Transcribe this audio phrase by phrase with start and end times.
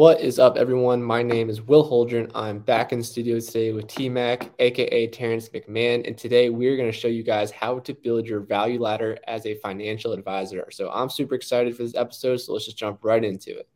[0.00, 1.02] What is up, everyone?
[1.02, 2.30] My name is Will Holdren.
[2.34, 6.78] I'm back in the studio today with T Mac, aka Terrence McMahon, and today we're
[6.78, 10.66] going to show you guys how to build your value ladder as a financial advisor.
[10.70, 12.38] So I'm super excited for this episode.
[12.38, 13.68] So let's just jump right into it.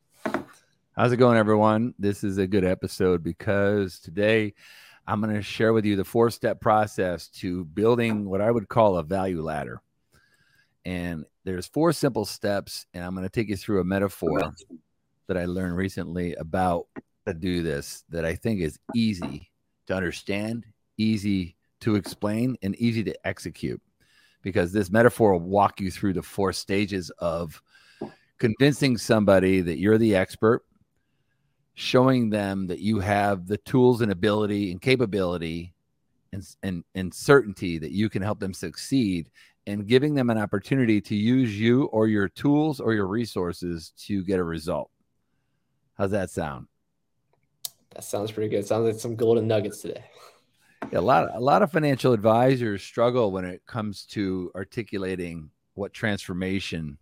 [0.97, 1.93] How's it going, everyone?
[1.99, 4.55] This is a good episode because today
[5.07, 8.71] I'm going to share with you the four step process to building what I would
[8.71, 9.83] call a value ladder.
[10.87, 14.41] And there's four simple steps, and I'm going to take you through a metaphor
[15.29, 16.87] that I learned recently about
[17.27, 19.51] to do this that I think is easy
[19.87, 20.67] to understand,
[20.99, 23.81] easy to explain, and easy to execute.
[24.43, 27.63] Because this metaphor will walk you through the four stages of
[28.39, 30.65] convincing somebody that you're the expert,
[31.75, 35.73] showing them that you have the tools and ability and capability
[36.33, 39.31] and, and, and certainty that you can help them succeed
[39.67, 44.23] and giving them an opportunity to use you or your tools or your resources to
[44.25, 44.91] get a result.
[45.97, 46.67] How's that sound?
[47.95, 48.67] That sounds pretty good.
[48.67, 50.05] Sounds like some golden nuggets today.
[50.93, 55.93] Yeah, a lot a lot of financial advisors struggle when it comes to articulating what
[55.93, 56.99] transformation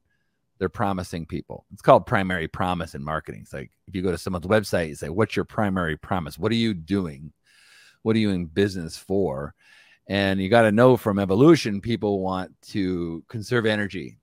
[0.59, 1.67] they're promising people.
[1.73, 3.41] It's called primary promise in marketing.
[3.43, 6.39] It's like if you go to someone's website, you say, What's your primary promise?
[6.39, 7.33] What are you doing?
[8.03, 9.55] What are you in business for?
[10.09, 14.19] And you got to know from evolution, people want to conserve energy.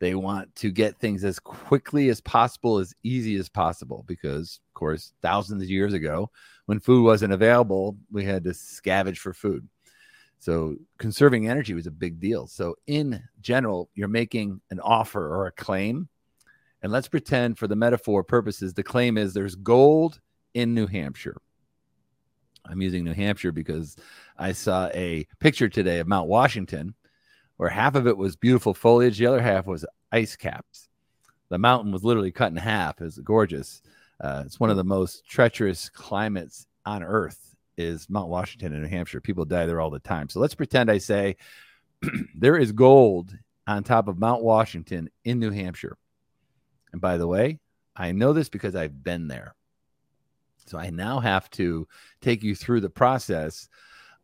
[0.00, 4.74] They want to get things as quickly as possible, as easy as possible, because, of
[4.74, 6.30] course, thousands of years ago,
[6.66, 9.68] when food wasn't available, we had to scavenge for food.
[10.40, 12.46] So, conserving energy was a big deal.
[12.46, 16.08] So, in general, you're making an offer or a claim.
[16.82, 20.20] And let's pretend, for the metaphor purposes, the claim is there's gold
[20.52, 21.40] in New Hampshire.
[22.66, 23.96] I'm using New Hampshire because
[24.38, 26.94] I saw a picture today of Mount Washington
[27.56, 30.88] where half of it was beautiful foliage, the other half was ice caps.
[31.48, 33.00] The mountain was literally cut in half.
[33.00, 33.82] It was gorgeous.
[34.20, 38.88] Uh, it's one of the most treacherous climates on earth is Mount Washington in New
[38.88, 39.20] Hampshire.
[39.20, 40.28] People die there all the time.
[40.28, 41.36] So let's pretend I say
[42.34, 45.96] there is gold on top of Mount Washington in New Hampshire.
[46.92, 47.58] And by the way,
[47.96, 49.54] I know this because I've been there.
[50.66, 51.86] So I now have to
[52.20, 53.68] take you through the process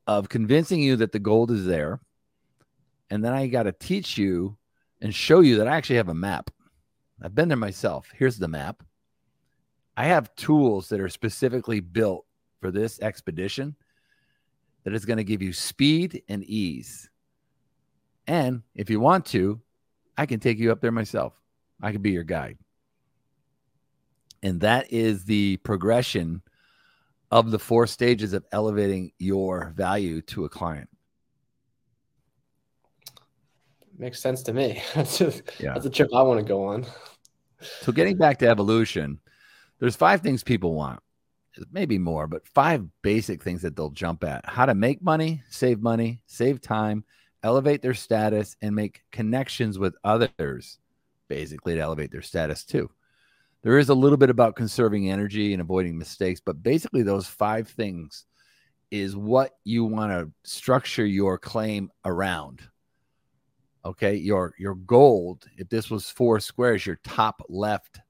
[0.06, 2.00] of convincing you that the gold is there
[3.10, 4.56] and then I got to teach you
[5.00, 6.50] and show you that I actually have a map.
[7.22, 8.09] I've been there myself.
[8.15, 8.82] Here's the map.
[9.97, 12.25] I have tools that are specifically built
[12.60, 13.76] for this expedition
[14.84, 17.10] that is going to give you speed and ease.
[18.26, 19.60] And if you want to,
[20.16, 21.34] I can take you up there myself.
[21.82, 22.59] I can be your guide.
[24.42, 26.42] And that is the progression
[27.31, 30.88] of the four stages of elevating your value to a client.
[34.00, 34.82] Makes sense to me.
[34.94, 35.74] that's a, yeah.
[35.74, 36.86] that's a trip I want to go on.
[37.82, 39.20] So getting back to evolution,
[39.78, 41.00] there's five things people want.
[41.70, 44.46] Maybe more, but five basic things that they'll jump at.
[44.46, 47.04] How to make money, save money, save time,
[47.42, 50.78] elevate their status, and make connections with others,
[51.28, 52.88] basically to elevate their status too.
[53.62, 57.68] There is a little bit about conserving energy and avoiding mistakes, but basically, those five
[57.68, 58.24] things
[58.90, 62.62] is what you want to structure your claim around
[63.84, 64.14] okay?
[64.14, 68.00] Your your gold if this was four squares your top left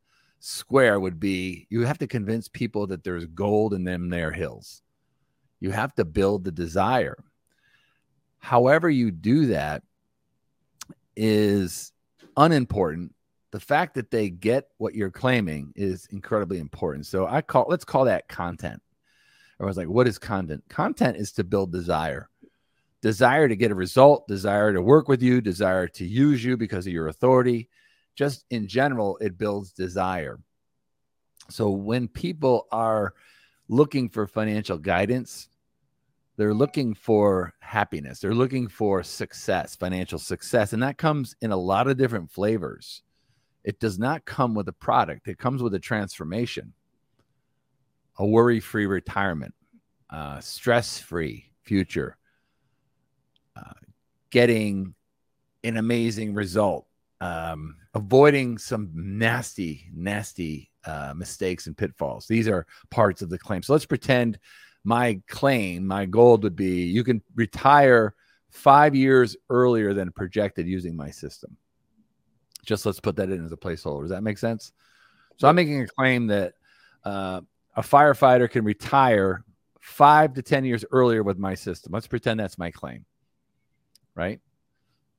[0.40, 4.82] square would be you have to convince people that there's gold in them there hills.
[5.60, 7.22] You have to build the desire.
[8.38, 9.82] However you do that
[11.14, 11.92] is
[12.36, 13.14] unimportant.
[13.50, 17.06] The fact that they get what you're claiming is incredibly important.
[17.06, 18.80] So i call let's call that content.
[19.60, 20.64] I was like what is content?
[20.68, 22.29] Content is to build desire
[23.02, 26.86] desire to get a result, desire to work with you, desire to use you because
[26.86, 27.68] of your authority.
[28.14, 30.38] Just in general, it builds desire.
[31.48, 33.14] So when people are
[33.68, 35.48] looking for financial guidance,
[36.36, 40.72] they're looking for happiness, they're looking for success, financial success.
[40.72, 43.02] And that comes in a lot of different flavors.
[43.62, 46.72] It does not come with a product, it comes with a transformation,
[48.18, 49.54] a worry free retirement,
[50.10, 52.16] uh, a stress free future
[54.30, 54.94] getting
[55.64, 56.86] an amazing result,
[57.20, 62.26] um, avoiding some nasty, nasty uh, mistakes and pitfalls.
[62.26, 63.62] These are parts of the claim.
[63.62, 64.38] So let's pretend
[64.84, 68.14] my claim, my goal would be you can retire
[68.48, 71.56] five years earlier than projected using my system.
[72.64, 74.02] Just let's put that in as a placeholder.
[74.02, 74.72] Does that make sense?
[75.36, 76.54] So I'm making a claim that
[77.04, 77.40] uh,
[77.76, 79.44] a firefighter can retire
[79.80, 81.92] five to 10 years earlier with my system.
[81.92, 83.04] Let's pretend that's my claim
[84.14, 84.40] right?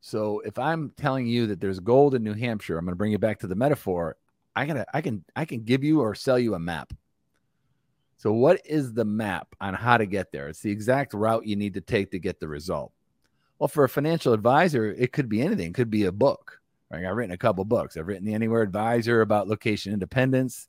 [0.02, 3.12] So if I'm telling you that there's gold in New Hampshire, I'm going to bring
[3.12, 4.18] you back to the metaphor.
[4.56, 6.94] I gotta, I can, I can give you or sell you a map.
[8.18, 10.48] So, what is the map on how to get there?
[10.48, 12.92] It's the exact route you need to take to get the result.
[13.58, 15.68] Well, for a financial advisor, it could be anything.
[15.68, 16.60] It could be a book.
[16.92, 17.06] Right?
[17.06, 17.96] I've written a couple books.
[17.96, 20.68] I've written the Anywhere Advisor about location independence.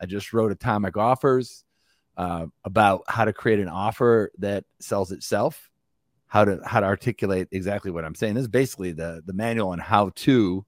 [0.00, 1.64] I just wrote Atomic Offers
[2.16, 5.70] uh, about how to create an offer that sells itself,
[6.36, 8.34] how to how to articulate exactly what I'm saying.
[8.34, 10.66] This is basically the the manual on how to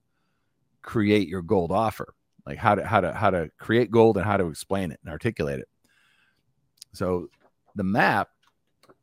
[0.80, 2.14] create your gold offer,
[2.46, 5.12] like how to how to how to create gold and how to explain it and
[5.12, 5.68] articulate it.
[6.94, 7.28] So
[7.74, 8.30] the map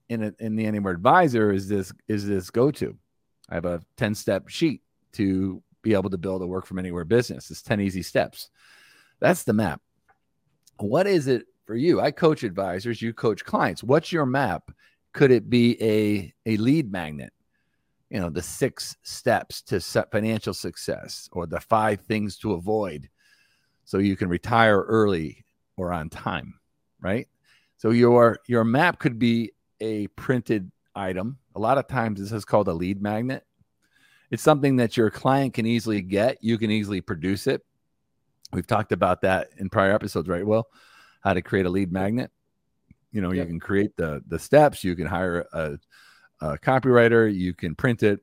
[0.10, 2.98] in a, in the Anywhere Advisor is this is this go to.
[3.48, 4.82] I have a 10 step sheet
[5.14, 7.52] to be able to build a work from anywhere business.
[7.52, 8.50] It's 10 easy steps.
[9.20, 9.82] That's the map.
[10.78, 12.02] What is it for you?
[12.02, 13.84] I coach advisors, you coach clients.
[13.84, 14.72] What's your map?
[15.16, 17.32] Could it be a, a lead magnet?
[18.10, 23.10] You know, the six steps to set financial success or the five things to avoid
[23.86, 25.46] so you can retire early
[25.78, 26.60] or on time,
[27.00, 27.30] right?
[27.78, 31.38] So your your map could be a printed item.
[31.56, 33.46] A lot of times this is called a lead magnet.
[34.32, 36.40] It's something that your client can easily get.
[36.42, 37.62] You can easily produce it.
[38.52, 40.46] We've talked about that in prior episodes, right?
[40.46, 40.68] Well,
[41.22, 42.32] how to create a lead magnet.
[43.16, 43.46] You know, yep.
[43.46, 44.84] you can create the the steps.
[44.84, 45.78] You can hire a,
[46.42, 47.34] a copywriter.
[47.34, 48.20] You can print it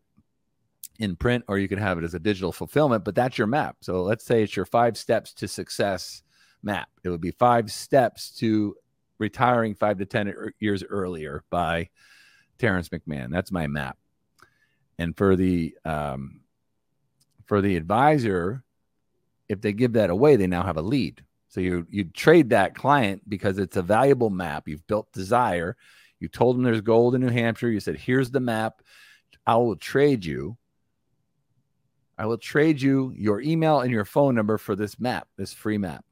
[0.99, 3.03] in print, or you can have it as a digital fulfillment.
[3.03, 3.77] But that's your map.
[3.81, 6.23] So let's say it's your five steps to success
[6.63, 6.91] map.
[7.05, 8.77] It would be five steps to
[9.19, 11.89] retiring five to 10 years earlier by
[12.59, 13.31] Terrence McMahon.
[13.31, 13.97] That's my map.
[14.99, 16.43] And for the, um,
[17.47, 18.63] for the advisor,
[19.49, 21.25] if they give that away, they now have a lead.
[21.53, 24.67] So you you trade that client because it's a valuable map.
[24.67, 25.77] You've built desire.
[26.19, 27.71] You told them there's gold in New Hampshire.
[27.71, 28.81] You said, "Here's the map.
[29.47, 30.57] I will trade you.
[32.17, 35.77] I will trade you your email and your phone number for this map, this free
[35.77, 36.07] map."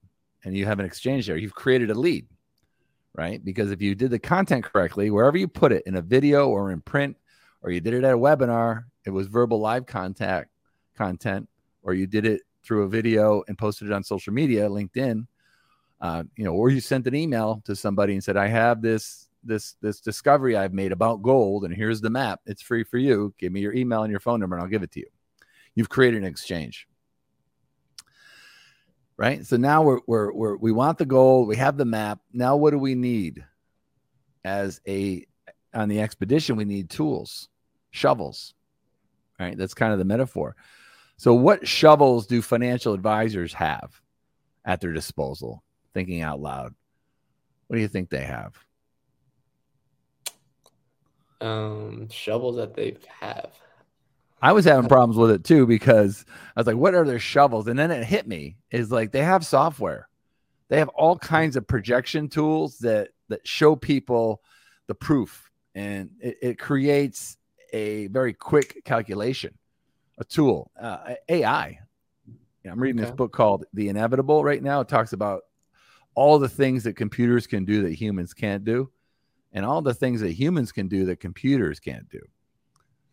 [0.44, 1.38] And you have an exchange there.
[1.38, 2.26] You've created a lead
[3.14, 3.44] right?
[3.44, 6.70] Because if you did the content correctly, wherever you put it in a video or
[6.70, 7.16] in print,
[7.62, 10.50] or you did it at a webinar, it was verbal live contact
[10.96, 11.48] content,
[11.82, 15.26] or you did it through a video and posted it on social media, LinkedIn,
[16.00, 19.28] uh, you know, or you sent an email to somebody and said, "I have this
[19.42, 22.40] this this discovery I've made about gold, and here's the map.
[22.46, 23.34] It's free for you.
[23.38, 25.08] Give me your email and your phone number, and I'll give it to you."
[25.74, 26.88] You've created an exchange
[29.20, 29.44] right?
[29.44, 32.20] So now we're, we're, we're we want the goal, we have the map.
[32.32, 33.44] Now what do we need
[34.44, 35.26] as a
[35.74, 36.56] on the expedition?
[36.56, 37.50] We need tools,
[37.90, 38.54] shovels,
[39.38, 39.58] right?
[39.58, 40.56] That's kind of the metaphor.
[41.20, 44.00] So what shovels do financial advisors have
[44.64, 45.62] at their disposal?
[45.92, 46.74] Thinking out loud,
[47.66, 48.54] what do you think they have?
[51.42, 53.50] Um, shovels that they have.
[54.40, 56.24] I was having problems with it too because
[56.56, 57.68] I was like, what are their shovels?
[57.68, 60.08] And then it hit me is like they have software.
[60.70, 64.40] They have all kinds of projection tools that that show people
[64.86, 67.36] the proof and it, it creates
[67.74, 69.58] a very quick calculation,
[70.20, 71.78] a tool, uh, AI.
[72.70, 73.08] I'm reading okay.
[73.10, 74.80] this book called The Inevitable right now.
[74.80, 75.42] It talks about
[76.14, 78.90] all the things that computers can do that humans can't do,
[79.52, 82.20] and all the things that humans can do that computers can't do.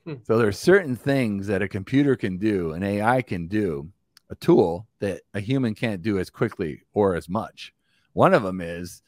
[0.05, 0.15] Hmm.
[0.23, 3.89] So there are certain things that a computer can do, an AI can do,
[4.29, 7.73] a tool that a human can't do as quickly or as much.
[8.11, 9.01] One of them is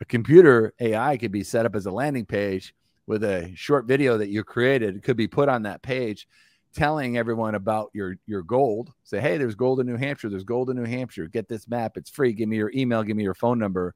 [0.00, 2.74] a computer AI could be set up as a landing page
[3.06, 4.96] with a short video that you created.
[4.96, 6.28] It could be put on that page
[6.76, 8.92] telling everyone about your your gold.
[9.02, 10.28] Say, hey, there's gold in New Hampshire.
[10.28, 11.26] There's gold in New Hampshire.
[11.26, 11.96] Get this map.
[11.96, 12.32] It's free.
[12.32, 13.02] Give me your email.
[13.02, 13.94] Give me your phone number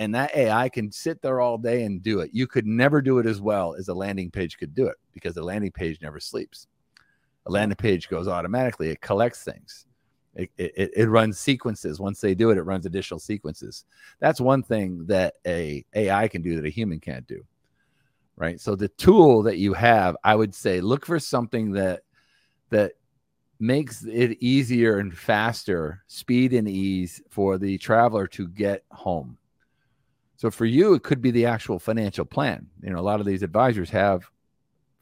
[0.00, 2.30] and that AI can sit there all day and do it.
[2.32, 5.34] You could never do it as well as a landing page could do it because
[5.34, 6.68] the landing page never sleeps.
[7.44, 9.84] A landing page goes automatically, it collects things.
[10.34, 12.00] It, it, it runs sequences.
[12.00, 13.84] Once they do it, it runs additional sequences.
[14.20, 17.44] That's one thing that a AI can do that a human can't do.
[18.36, 18.58] Right.
[18.58, 22.04] So the tool that you have, I would say look for something that
[22.70, 22.92] that
[23.58, 29.36] makes it easier and faster, speed and ease for the traveler to get home
[30.40, 32.66] so for you, it could be the actual financial plan.
[32.82, 34.30] You know, a lot of these advisors have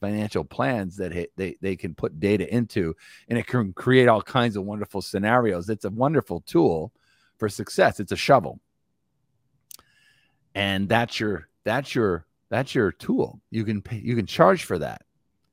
[0.00, 2.96] financial plans that they, they can put data into
[3.28, 5.68] and it can create all kinds of wonderful scenarios.
[5.68, 6.92] It's a wonderful tool
[7.38, 8.00] for success.
[8.00, 8.58] It's a shovel.
[10.56, 13.40] And that's your that's your that's your tool.
[13.52, 15.02] You can pay, you can charge for that.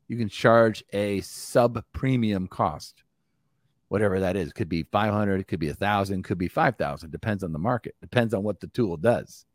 [0.08, 3.04] You can charge a sub premium cost.
[3.88, 4.50] Whatever that is.
[4.50, 7.60] It Could be 500, it could be a 1000, could be 5000, depends on the
[7.60, 7.96] market.
[8.02, 9.46] Depends on what the tool does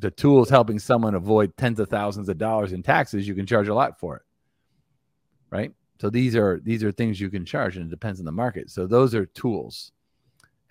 [0.00, 3.46] the tool is helping someone avoid tens of thousands of dollars in taxes, you can
[3.46, 4.22] charge a lot for it.
[5.50, 5.72] Right?
[6.00, 8.70] So these are these are things you can charge and it depends on the market.
[8.70, 9.92] So those are tools.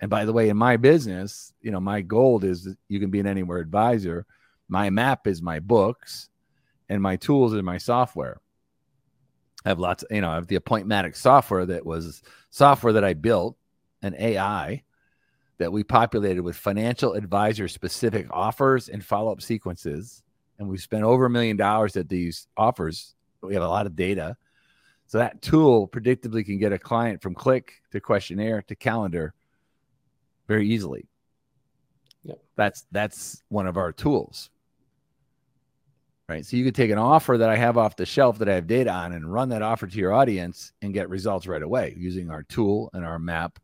[0.00, 3.20] And by the way, in my business, you know, my goal is you can be
[3.20, 4.26] an anywhere advisor.
[4.68, 6.30] My map is my books
[6.88, 8.40] and my tools are my software.
[9.68, 13.12] I have lots, you know, I have the Appointmatic software that was software that I
[13.12, 13.54] built,
[14.00, 14.82] an AI
[15.58, 20.22] that we populated with financial advisor specific offers and follow up sequences.
[20.58, 23.14] And we've spent over a million dollars at these offers.
[23.42, 24.38] We have a lot of data.
[25.04, 29.34] So that tool predictably can get a client from click to questionnaire to calendar
[30.46, 31.10] very easily.
[32.24, 32.38] Yep.
[32.56, 34.48] That's that's one of our tools.
[36.28, 36.44] Right.
[36.44, 38.66] So you could take an offer that I have off the shelf that I have
[38.66, 42.30] data on and run that offer to your audience and get results right away using
[42.30, 43.58] our tool and our map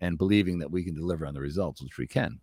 [0.00, 2.40] and believing that we can deliver on the results, which we can.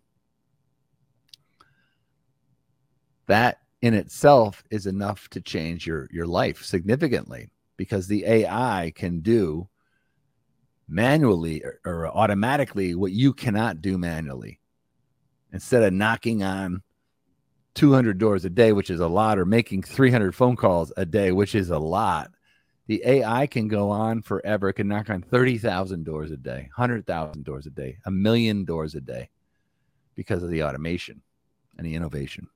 [3.26, 9.20] That in itself is enough to change your, your life significantly because the AI can
[9.20, 9.68] do
[10.88, 14.58] manually or, or automatically what you cannot do manually.
[15.52, 16.82] Instead of knocking on
[17.74, 21.32] 200 doors a day, which is a lot, or making 300 phone calls a day,
[21.32, 22.30] which is a lot,
[22.86, 24.68] the AI can go on forever.
[24.68, 28.94] It can knock on 30,000 doors a day, 100,000 doors a day, a million doors
[28.94, 29.30] a day
[30.16, 31.22] because of the automation
[31.78, 32.48] and the innovation.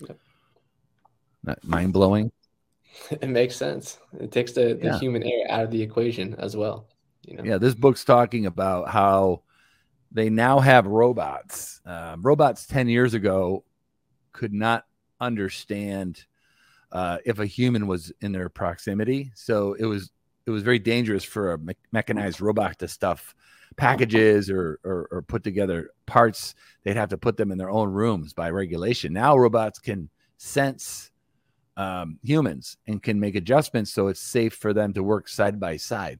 [0.00, 0.18] Yep.
[1.44, 2.32] Not mind blowing.
[3.10, 3.98] It makes sense.
[4.18, 4.98] It takes the, the yeah.
[4.98, 6.88] human out of the equation as well.
[7.24, 7.44] You know?
[7.44, 9.42] Yeah, this book's talking about how
[10.10, 11.80] they now have robots.
[11.86, 13.62] Um, robots 10 years ago
[14.32, 14.84] could not
[15.20, 16.24] understand
[16.92, 19.30] uh, if a human was in their proximity.
[19.34, 20.10] So it was
[20.46, 23.34] it was very dangerous for a me- mechanized robot to stuff
[23.76, 26.54] packages or, or, or put together parts.
[26.82, 29.12] They'd have to put them in their own rooms by regulation.
[29.12, 30.08] Now robots can
[30.38, 31.10] sense
[31.76, 35.76] um, humans and can make adjustments so it's safe for them to work side by
[35.76, 36.18] side.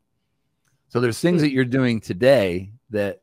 [0.88, 3.20] So there's things that you're doing today that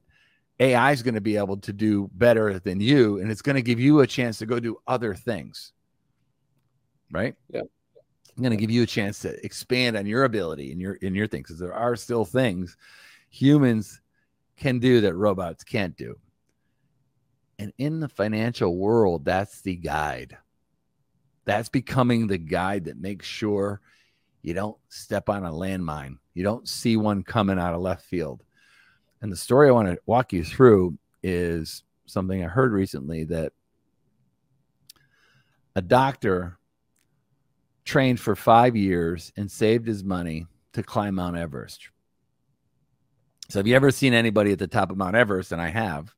[0.60, 3.62] AI is going to be able to do better than you, and it's going to
[3.62, 5.74] give you a chance to go do other things.
[7.12, 7.36] Right?
[7.50, 7.62] Yeah.
[8.36, 11.16] I'm going to give you a chance to expand on your ability and your in
[11.16, 12.76] your things because there are still things
[13.30, 14.02] humans
[14.58, 16.16] can do that robots can't do.
[17.60, 20.38] And in the financial world, that's the guide.
[21.46, 23.82] That's becoming the guide that makes sure
[24.42, 26.18] you don't step on a landmine.
[26.34, 28.44] You don't see one coming out of left field.
[29.22, 33.54] And the story I want to walk you through is something I heard recently that
[35.76, 36.58] a doctor
[37.84, 41.90] trained for five years and saved his money to climb Mount Everest.
[43.50, 45.52] So, have you ever seen anybody at the top of Mount Everest?
[45.52, 46.14] And I have.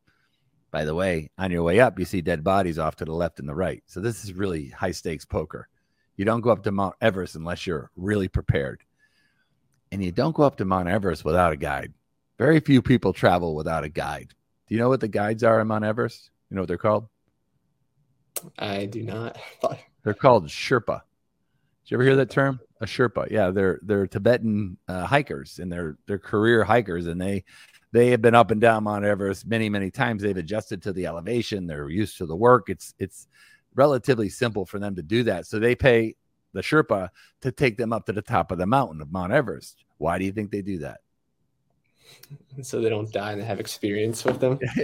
[0.69, 3.39] By the way, on your way up, you see dead bodies off to the left
[3.39, 3.83] and the right.
[3.85, 5.67] So, this is really high stakes poker.
[6.15, 8.81] You don't go up to Mount Everest unless you're really prepared.
[9.91, 11.93] And you don't go up to Mount Everest without a guide.
[12.37, 14.33] Very few people travel without a guide.
[14.67, 16.29] Do you know what the guides are in Mount Everest?
[16.49, 17.07] You know what they're called?
[18.59, 19.37] I do not.
[20.03, 21.01] they're called Sherpa.
[21.83, 22.59] Did you ever hear that term?
[22.81, 23.31] A Sherpa.
[23.31, 27.43] Yeah, they're they're Tibetan uh, hikers and they're they're career hikers and they
[27.91, 30.21] they have been up and down Mount Everest many many times.
[30.21, 31.65] They've adjusted to the elevation.
[31.65, 32.69] They're used to the work.
[32.69, 33.27] It's it's
[33.73, 35.47] relatively simple for them to do that.
[35.47, 36.15] So they pay
[36.53, 37.09] the Sherpa
[37.41, 39.83] to take them up to the top of the mountain of Mount Everest.
[39.97, 40.99] Why do you think they do that?
[42.61, 44.59] so they don't die and they have experience with them.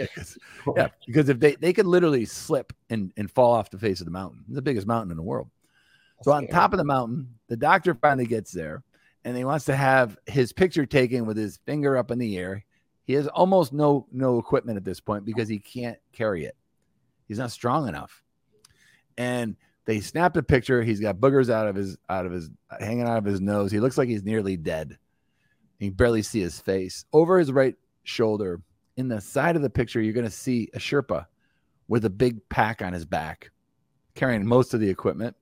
[0.76, 4.06] yeah, because if they they could literally slip and and fall off the face of
[4.06, 5.50] the mountain, it's the biggest mountain in the world.
[6.18, 6.54] That's so on scary.
[6.54, 8.84] top of the mountain, the doctor finally gets there,
[9.24, 12.66] and he wants to have his picture taken with his finger up in the air.
[13.06, 16.56] He has almost no no equipment at this point because he can't carry it.
[17.28, 18.24] He's not strong enough,
[19.18, 20.82] and they snapped a picture.
[20.82, 22.50] He's got boogers out of his out of his
[22.80, 23.72] hanging out of his nose.
[23.72, 24.98] He looks like he's nearly dead
[25.84, 27.06] you barely see his face.
[27.14, 28.62] Over his right shoulder,
[28.98, 31.26] in the side of the picture, you're going to see a Sherpa
[31.88, 33.52] with a big pack on his back,
[34.16, 35.36] carrying most of the equipment.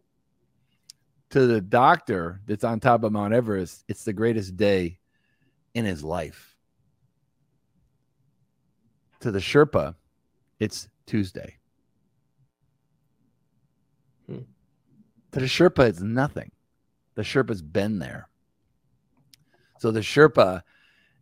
[1.31, 4.99] To the doctor that's on top of Mount Everest, it's the greatest day
[5.73, 6.57] in his life.
[9.21, 9.95] To the Sherpa,
[10.59, 11.57] it's Tuesday.
[14.27, 14.39] Hmm.
[15.33, 16.51] To the Sherpa, it's nothing.
[17.15, 18.27] The Sherpa's been there.
[19.81, 20.61] So the Sherpa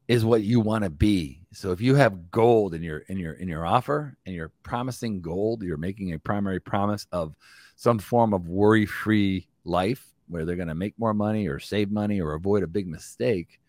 [0.10, 1.40] is what you want to be.
[1.54, 5.22] So if you have gold in your in your in your offer and you're promising
[5.22, 7.38] gold, you're making a primary promise of
[7.78, 12.20] some form of worry-free life where they're going to make more money or save money
[12.20, 13.62] or avoid a big mistake.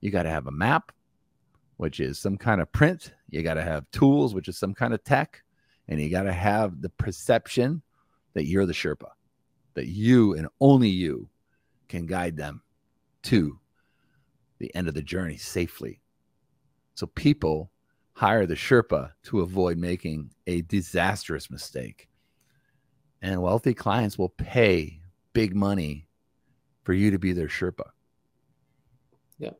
[0.00, 0.92] You got to have a map,
[1.76, 3.12] which is some kind of print.
[3.28, 5.42] You got to have tools, which is some kind of tech,
[5.88, 7.82] and you got to have the perception
[8.32, 9.10] that you're the Sherpa,
[9.74, 11.28] that you and only you
[11.86, 12.62] can guide them
[13.24, 13.58] to
[14.62, 16.00] the end of the journey safely.
[16.94, 17.70] So people
[18.14, 22.08] hire the Sherpa to avoid making a disastrous mistake.
[23.20, 25.00] And wealthy clients will pay
[25.32, 26.08] big money
[26.84, 27.90] for you to be their Sherpa.
[29.38, 29.50] Yeah.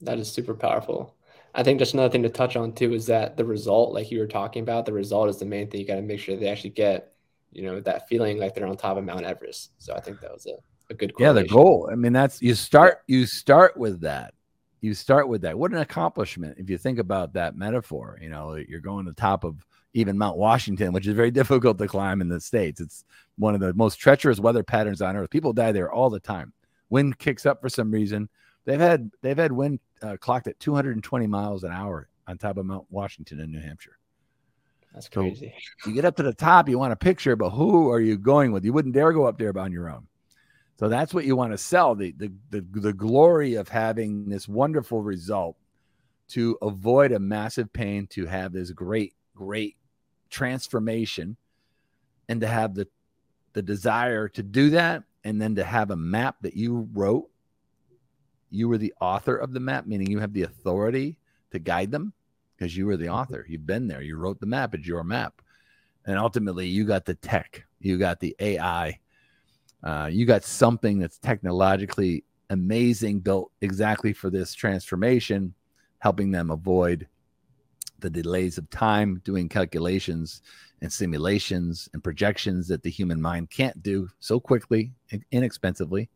[0.00, 1.16] That is super powerful.
[1.54, 4.20] I think just another thing to touch on too is that the result, like you
[4.20, 5.80] were talking about, the result is the main thing.
[5.80, 7.12] You got to make sure they actually get,
[7.50, 9.72] you know, that feeling like they're on top of Mount Everest.
[9.76, 10.56] So I think that was a,
[10.90, 11.88] a good Yeah, the goal.
[11.90, 14.34] I mean, that's you start you start with that.
[14.80, 15.58] You start with that.
[15.58, 18.18] What an accomplishment if you think about that metaphor.
[18.20, 21.78] You know, you're going to the top of even Mount Washington, which is very difficult
[21.78, 22.80] to climb in the States.
[22.80, 23.04] It's
[23.36, 25.30] one of the most treacherous weather patterns on earth.
[25.30, 26.52] People die there all the time.
[26.90, 28.28] Wind kicks up for some reason.
[28.64, 32.66] They've had they've had wind uh, clocked at 220 miles an hour on top of
[32.66, 33.98] Mount Washington in New Hampshire.
[34.94, 35.54] That's crazy.
[35.78, 38.18] So you get up to the top, you want a picture, but who are you
[38.18, 38.64] going with?
[38.64, 40.06] You wouldn't dare go up there on your own.
[40.78, 44.48] So that's what you want to sell the, the, the, the glory of having this
[44.48, 45.56] wonderful result
[46.28, 49.76] to avoid a massive pain, to have this great, great
[50.30, 51.36] transformation,
[52.28, 52.88] and to have the,
[53.52, 57.28] the desire to do that, and then to have a map that you wrote
[58.52, 61.18] you were the author of the map, meaning you have the authority
[61.50, 62.12] to guide them
[62.54, 63.14] because you were the mm-hmm.
[63.14, 63.46] author.
[63.48, 64.02] You've been there.
[64.02, 64.74] You wrote the map.
[64.74, 65.40] It's your map.
[66.04, 68.98] And ultimately, you got the tech, you got the AI,
[69.82, 75.54] uh, you got something that's technologically amazing, built exactly for this transformation,
[75.98, 77.06] helping them avoid
[77.98, 80.42] the delays of time, doing calculations
[80.80, 86.08] and simulations and projections that the human mind can't do so quickly, and inexpensively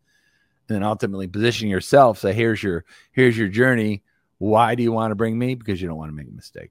[0.69, 2.19] and then ultimately position yourself.
[2.19, 4.03] Say, here's your here's your journey.
[4.39, 5.55] Why do you want to bring me?
[5.55, 6.71] Because you don't want to make a mistake.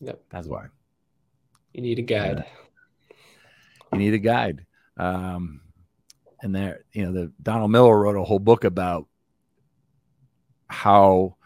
[0.00, 0.22] Yep.
[0.30, 0.66] That's why.
[1.74, 2.44] You need a guide.
[3.92, 4.64] You need a guide.
[5.02, 5.60] Um,
[6.42, 9.08] and there, you know, the Donald Miller wrote a whole book about
[10.68, 11.36] how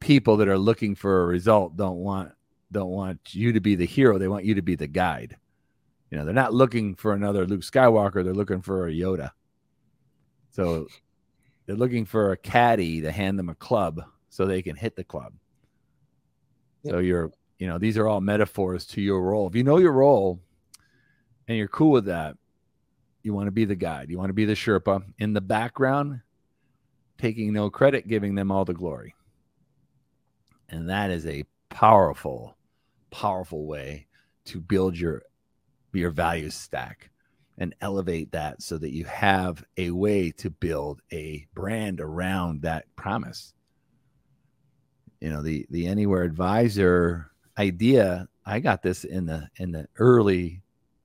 [0.00, 2.32] people that are looking for a result don't want
[2.72, 4.18] don't want you to be the hero.
[4.18, 5.36] They want you to be the guide.
[6.10, 8.24] You know, they're not looking for another Luke Skywalker.
[8.24, 9.32] They're looking for a Yoda.
[10.50, 10.86] So
[11.66, 15.04] they're looking for a caddy to hand them a club so they can hit the
[15.04, 15.34] club.
[16.82, 16.94] Yep.
[16.94, 19.48] So you're, you know, these are all metaphors to your role.
[19.48, 20.40] If you know your role
[21.46, 22.36] and you're cool with that,
[23.26, 24.08] you want to be the guide.
[24.08, 26.20] You want to be the Sherpa in the background,
[27.18, 29.14] taking no credit, giving them all the glory.
[30.68, 32.56] And that is a powerful,
[33.10, 34.06] powerful way
[34.46, 35.22] to build your
[35.92, 37.10] your value stack
[37.58, 42.84] and elevate that so that you have a way to build a brand around that
[42.96, 43.54] promise.
[45.20, 50.62] You know, the the anywhere advisor idea, I got this in the in the early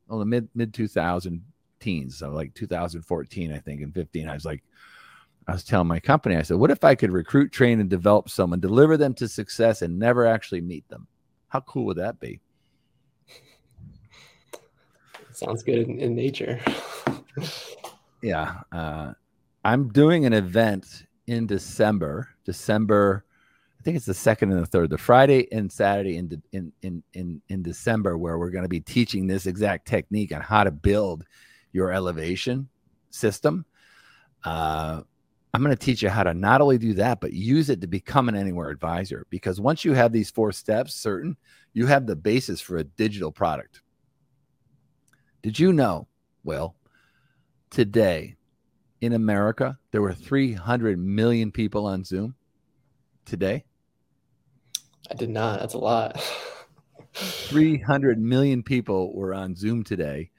[0.07, 1.41] well, the mid mid 2000
[1.81, 4.29] teens, so like 2014, I think, and 15.
[4.29, 4.63] I was like,
[5.47, 8.29] I was telling my company, I said, what if I could recruit, train, and develop
[8.29, 11.07] someone, deliver them to success, and never actually meet them?
[11.49, 12.39] How cool would that be?
[15.33, 16.61] Sounds good in, in nature.
[18.21, 18.61] yeah.
[18.71, 19.13] Uh,
[19.65, 22.29] I'm doing an event in December.
[22.45, 23.25] December,
[23.79, 27.03] I think it's the second and the third, the Friday and Saturday in in in
[27.13, 30.71] in, in December, where we're going to be teaching this exact technique on how to
[30.71, 31.25] build
[31.71, 32.69] your elevation
[33.09, 33.65] system.
[34.43, 35.01] Uh,
[35.53, 37.87] I'm going to teach you how to not only do that, but use it to
[37.87, 39.25] become an anywhere advisor.
[39.29, 41.35] Because once you have these four steps certain,
[41.73, 43.81] you have the basis for a digital product.
[45.41, 46.07] Did you know?
[46.43, 46.75] Well,
[47.69, 48.35] today
[49.01, 52.35] in America, there were 300 million people on Zoom
[53.25, 53.65] today.
[55.09, 55.59] I did not.
[55.59, 56.21] That's a lot.
[57.13, 60.30] 300 million people were on Zoom today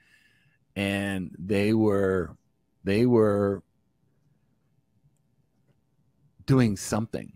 [0.75, 2.35] and they were
[2.83, 3.63] they were
[6.45, 7.33] doing something.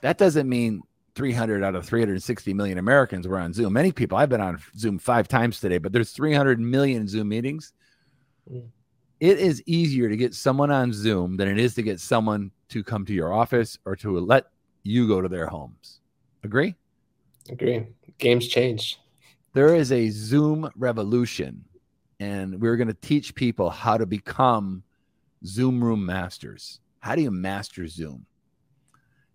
[0.00, 0.82] That doesn't mean
[1.14, 3.72] 300 out of 360 million Americans were on Zoom.
[3.72, 7.72] Many people, I've been on Zoom five times today, but there's 300 million Zoom meetings.
[8.50, 8.68] Mm.
[9.18, 12.82] It is easier to get someone on Zoom than it is to get someone to
[12.82, 14.46] come to your office or to let
[14.82, 16.00] you go to their homes.
[16.42, 16.74] Agree?
[17.50, 17.86] Agree.
[18.16, 18.98] Games change.
[19.52, 21.64] There is a Zoom revolution,
[22.20, 24.84] and we're going to teach people how to become
[25.44, 26.78] Zoom room masters.
[27.00, 28.26] How do you master Zoom?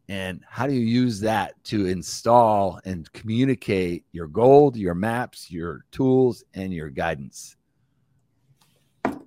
[0.07, 5.85] and how do you use that to install and communicate your gold, your maps, your
[5.91, 7.55] tools, and your guidance?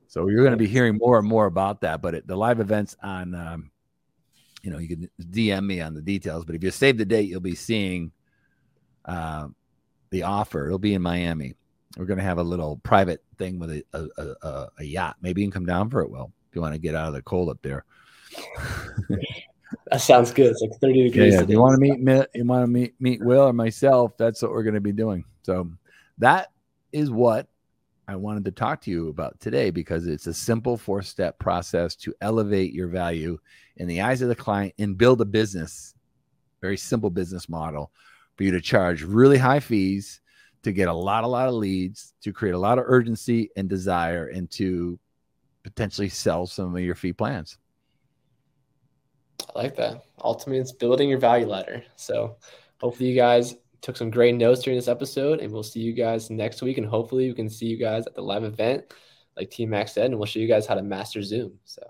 [0.07, 2.01] So you're going to be hearing more and more about that.
[2.01, 3.71] But the live events on, um,
[4.63, 6.45] you know, you can DM me on the details.
[6.45, 8.13] But if you save the date, you'll be seeing
[9.05, 9.49] uh,
[10.11, 10.67] the offer.
[10.67, 11.55] It'll be in Miami.
[11.97, 15.17] We're going to have a little private thing with a, a, a, a yacht.
[15.21, 16.11] Maybe you can come down for it.
[16.11, 17.85] Well, if you want to get out of the cold up there.
[19.91, 20.51] That sounds good.
[20.51, 21.35] It's like 30 degrees.
[21.35, 21.47] Yeah, yeah.
[21.47, 21.99] You want to meet
[22.35, 25.25] you want to meet meet Will or myself, that's what we're going to be doing.
[25.43, 25.71] So
[26.19, 26.49] that
[26.93, 27.49] is what
[28.07, 31.95] I wanted to talk to you about today because it's a simple four step process
[31.97, 33.39] to elevate your value
[33.77, 35.95] in the eyes of the client and build a business,
[36.63, 37.93] very simple business model
[38.37, 40.21] for you to charge really high fees
[40.63, 43.69] to get a lot, a lot of leads, to create a lot of urgency and
[43.69, 44.99] desire, and to
[45.63, 47.59] potentially sell some of your fee plans.
[49.55, 50.03] I like that.
[50.23, 51.85] Ultimately, it's building your value ladder.
[51.97, 52.37] So
[52.81, 56.31] hopefully you guys took some great notes during this episode, and we'll see you guys
[56.31, 56.79] next week.
[56.79, 58.93] And hopefully we can see you guys at the live event,
[59.37, 61.53] like T Max said, and we'll show you guys how to master Zoom.
[61.65, 61.83] So